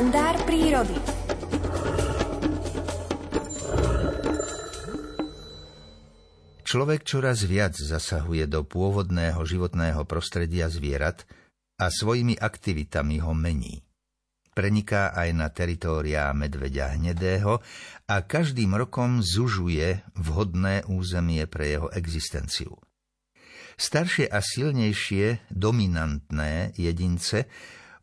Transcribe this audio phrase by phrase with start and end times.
[0.00, 0.96] kalendár prírody.
[6.64, 11.28] Človek čoraz viac zasahuje do pôvodného životného prostredia zvierat
[11.76, 13.84] a svojimi aktivitami ho mení.
[14.56, 17.60] Preniká aj na teritória medveďa hnedého
[18.08, 22.72] a každým rokom zužuje vhodné územie pre jeho existenciu.
[23.76, 27.52] Staršie a silnejšie dominantné jedince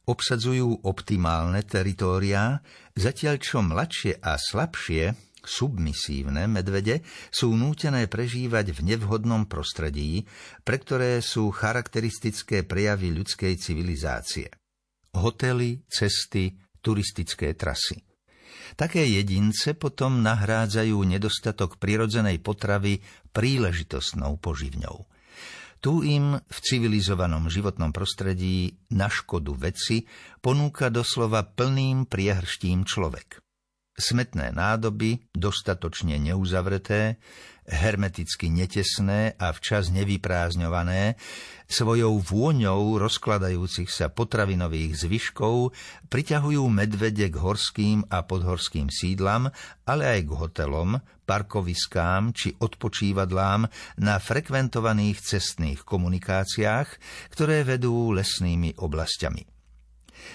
[0.08, 2.64] obsadzujú optimálne teritóriá,
[2.96, 5.12] zatiaľ čo mladšie a slabšie,
[5.44, 10.24] submisívne medvede sú nútené prežívať v nevhodnom prostredí,
[10.64, 14.48] pre ktoré sú charakteristické prejavy ľudskej civilizácie.
[15.16, 18.04] Hotely, cesty, turistické trasy.
[18.76, 23.00] Také jedince potom nahrádzajú nedostatok prirodzenej potravy
[23.32, 24.98] príležitostnou poživňou–
[25.88, 30.04] tu im v civilizovanom životnom prostredí na škodu veci
[30.44, 33.40] ponúka doslova plným priehrštím človek.
[33.96, 37.24] Smetné nádoby, dostatočne neuzavreté,
[37.68, 41.20] hermeticky netesné a včas nevyprázdňované,
[41.68, 45.76] svojou vôňou rozkladajúcich sa potravinových zvyškov
[46.08, 49.52] priťahujú medvede k horským a podhorským sídlam,
[49.84, 50.90] ale aj k hotelom,
[51.28, 53.68] parkoviskám či odpočívadlám
[54.00, 56.88] na frekventovaných cestných komunikáciách,
[57.36, 59.57] ktoré vedú lesnými oblastiami.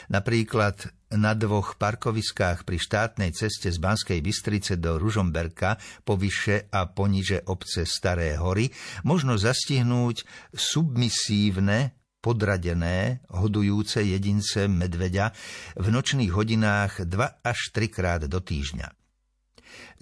[0.09, 7.45] Napríklad na dvoch parkoviskách pri štátnej ceste z Banskej Bystrice do Ružomberka povyše a poniže
[7.49, 8.73] obce Staré hory
[9.05, 10.25] možno zastihnúť
[10.57, 15.35] submisívne podradené, hodujúce jedince medveďa
[15.75, 19.02] v nočných hodinách 2 až 3 krát do týždňa.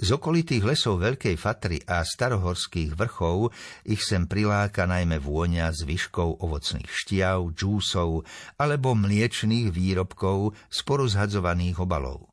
[0.01, 3.53] Z okolitých lesov Veľkej Fatry a starohorských vrchov
[3.85, 8.25] ich sem priláka najmä vôňa zvyškov ovocných štiav, džúsov
[8.57, 12.31] alebo mliečných výrobkov z porozhadzovaných obalov.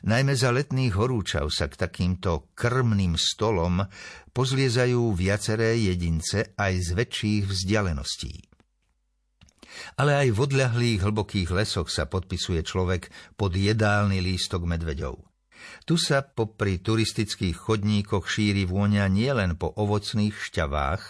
[0.00, 3.84] Najmä za letných horúčav sa k takýmto krmným stolom
[4.32, 8.48] pozliezajú viaceré jedince aj z väčších vzdialeností.
[10.00, 15.29] Ale aj v odľahlých hlbokých lesoch sa podpisuje človek pod jedálny lístok medveďov.
[15.84, 21.02] Tu sa popri turistických chodníkoch šíri vôňa nielen po ovocných šťavách,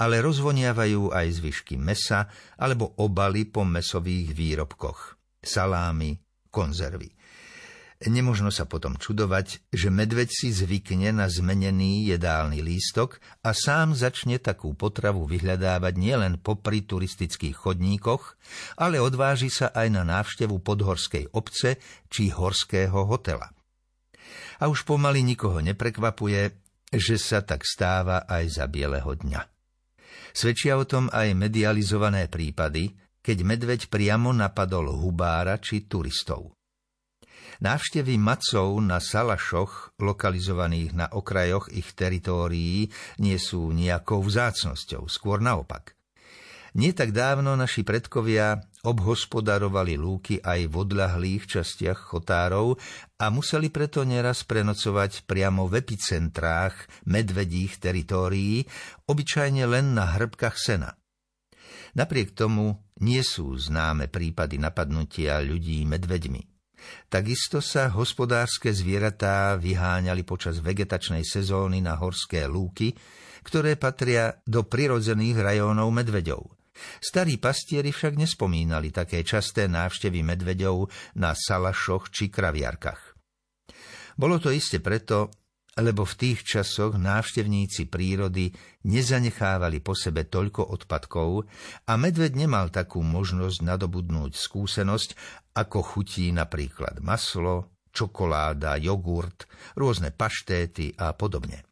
[0.00, 6.20] ale rozvoniavajú aj zvyšky mesa alebo obaly po mesových výrobkoch, salámy,
[6.50, 7.16] konzervy.
[7.96, 14.36] Nemožno sa potom čudovať, že medveď si zvykne na zmenený jedálny lístok a sám začne
[14.36, 18.36] takú potravu vyhľadávať nielen popri turistických chodníkoch,
[18.76, 21.80] ale odváži sa aj na návštevu podhorskej obce
[22.12, 23.55] či horského hotela
[24.60, 26.54] a už pomaly nikoho neprekvapuje,
[26.92, 29.42] že sa tak stáva aj za bieleho dňa.
[30.36, 32.92] Svedčia o tom aj medializované prípady,
[33.24, 36.54] keď medveď priamo napadol hubára či turistov.
[37.56, 45.96] Návštevy macov na salašoch, lokalizovaných na okrajoch ich teritórií, nie sú nejakou vzácnosťou, skôr naopak.
[46.76, 52.78] Nie tak dávno naši predkovia obhospodarovali lúky aj v odľahlých častiach chotárov
[53.18, 58.62] a museli preto neraz prenocovať priamo v epicentrách medvedích teritórií,
[59.10, 60.94] obyčajne len na hrbkách sena.
[61.98, 66.56] Napriek tomu nie sú známe prípady napadnutia ľudí medveďmi.
[67.10, 72.94] Takisto sa hospodárske zvieratá vyháňali počas vegetačnej sezóny na horské lúky,
[73.42, 76.55] ktoré patria do prirodzených rajónov medveďov.
[77.00, 80.88] Starí pastieri však nespomínali také časté návštevy medveďov
[81.18, 83.16] na salašoch či kraviarkach.
[84.16, 85.28] Bolo to iste preto,
[85.76, 88.48] lebo v tých časoch návštevníci prírody
[88.88, 91.44] nezanechávali po sebe toľko odpadkov
[91.84, 95.10] a medveď nemal takú možnosť nadobudnúť skúsenosť,
[95.52, 99.44] ako chutí napríklad maslo, čokoláda, jogurt,
[99.76, 101.64] rôzne paštéty a podobne.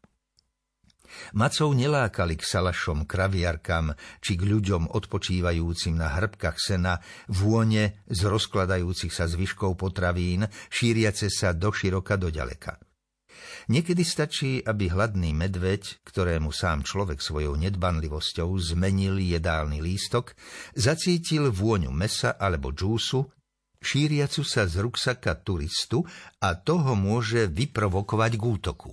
[1.33, 6.99] Macov nelákali k salašom, kraviarkam či k ľuďom odpočívajúcim na hrbkách sena
[7.31, 12.79] vône z rozkladajúcich sa zvyškov potravín, šíriace sa do široka do ďaleka.
[13.65, 20.37] Niekedy stačí, aby hladný medveď, ktorému sám človek svojou nedbanlivosťou zmenil jedálny lístok,
[20.77, 23.25] zacítil vôňu mesa alebo džúsu,
[23.81, 26.05] šíriacu sa z ruksaka turistu
[26.41, 28.91] a toho môže vyprovokovať k útoku.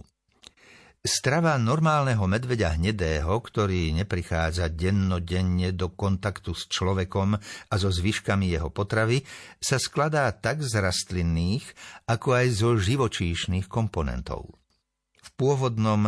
[1.03, 8.71] Strava normálneho medveďa hnedého, ktorý neprichádza dennodenne do kontaktu s človekom a so zvyškami jeho
[8.71, 9.27] potravy,
[9.59, 11.67] sa skladá tak z rastlinných,
[12.07, 14.55] ako aj zo živočíšnych komponentov.
[15.19, 16.07] V pôvodnom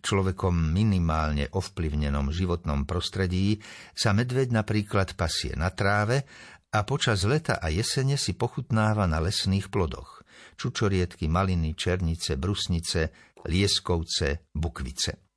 [0.00, 3.60] človekom minimálne ovplyvnenom životnom prostredí
[3.92, 6.24] sa medveď napríklad pasie na tráve
[6.72, 10.24] a počas leta a jesene si pochutnáva na lesných plodoch.
[10.56, 15.30] Čučoriedky, maliny, černice, brusnice, lieskovce, bukvice.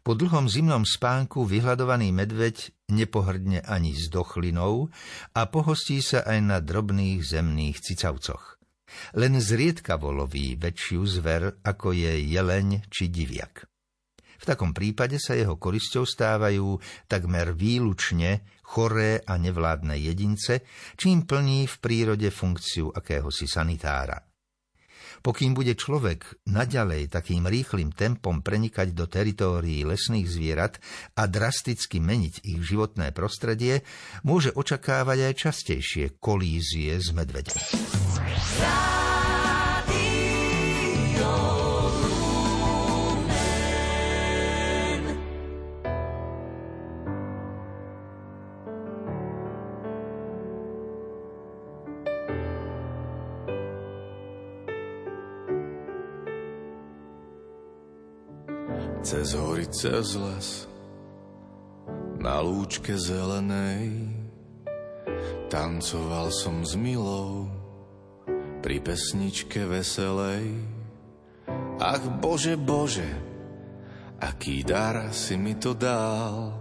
[0.00, 4.88] Po dlhom zimnom spánku vyhľadovaný medveď nepohrdne ani s dochlinou
[5.36, 8.56] a pohostí sa aj na drobných zemných cicavcoch.
[9.14, 13.68] Len zriedka voloví väčšiu zver, ako je jeleň či diviak.
[14.40, 18.40] V takom prípade sa jeho korisťou stávajú takmer výlučne
[18.72, 20.64] choré a nevládne jedince,
[20.96, 24.29] čím plní v prírode funkciu akéhosi sanitára.
[25.20, 30.80] Pokým bude človek naďalej takým rýchlým tempom prenikať do teritórií lesných zvierat
[31.12, 33.84] a drasticky meniť ich životné prostredie,
[34.24, 37.60] môže očakávať aj častejšie kolízie s medvedom.
[59.00, 60.68] Cez hory, cez les,
[62.20, 64.12] na lúčke zelenej,
[65.48, 67.48] tancoval som s milou,
[68.60, 70.52] pri pesničke veselej.
[71.80, 73.08] Ach Bože, Bože,
[74.20, 76.60] aký dar si mi to dal,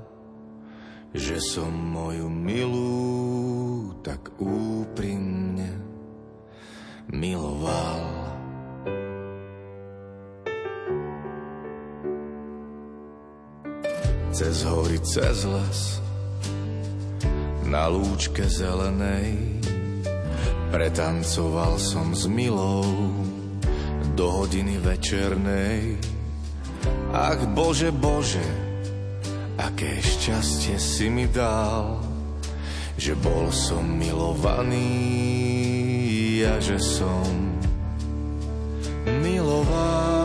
[1.12, 5.76] že som moju milú tak úprimne
[7.12, 8.19] miloval.
[15.04, 15.80] Cez les,
[17.70, 19.62] na lúčke zelenej.
[20.70, 22.86] Pretancoval som s milou
[24.14, 25.98] do hodiny večernej.
[27.10, 28.46] Ach Bože, Bože,
[29.58, 31.98] aké šťastie si mi dal,
[33.00, 34.84] že bol som milovaný
[36.46, 37.26] a že som
[39.24, 40.19] miloval.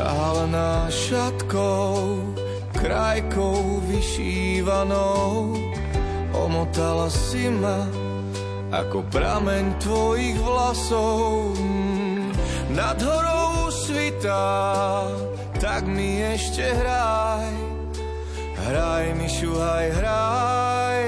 [0.00, 2.24] Zahalená šatkou,
[2.72, 5.52] krajkou vyšívanou,
[6.32, 7.84] omotala si ma
[8.72, 11.52] ako prameň tvojich vlasov.
[12.72, 15.04] Nad horou svitá,
[15.60, 17.52] tak mi ešte hraj,
[18.56, 21.04] hraj mi šuhaj, hraj,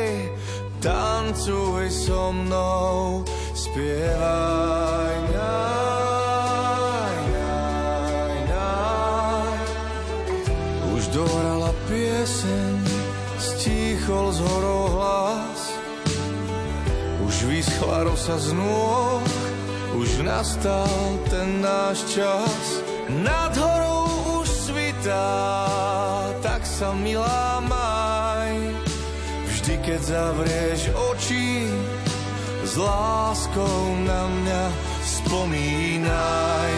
[0.85, 3.25] tancuj so mnou,
[3.57, 5.32] spievaj nám.
[14.13, 15.61] Stíchol z horou hlas.
[17.25, 19.25] Už vyschla rosa z nôh,
[19.97, 22.85] už nastal ten náš čas.
[23.09, 25.33] Nad horou už svitá,
[26.45, 28.53] tak sa milá maj.
[29.49, 31.73] Vždy, keď zavrieš oči,
[32.69, 34.63] s láskou na mňa
[35.09, 36.73] spomínaj.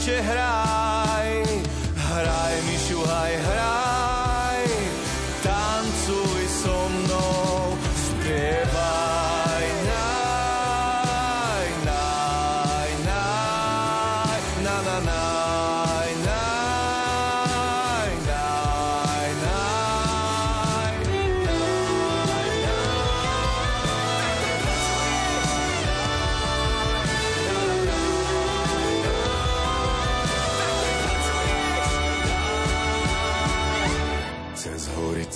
[0.00, 0.69] Ešte hraj,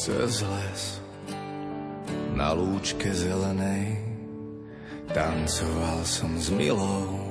[0.04, 0.82] cez les,
[2.36, 4.04] na lúčke zelenej,
[5.16, 7.23] tancoval som s milou